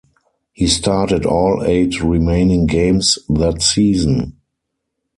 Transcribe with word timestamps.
He 0.51 0.65
started 0.65 1.27
all 1.27 1.63
eight 1.63 2.01
remaining 2.01 2.65
games 2.65 3.19
that 3.29 3.61
season. 3.61 4.35